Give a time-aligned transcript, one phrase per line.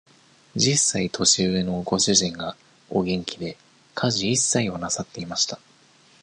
[0.55, 2.57] 十歳年上のご主人が、
[2.89, 3.55] お元気で、
[3.93, 5.59] 家事一切をなさっていました。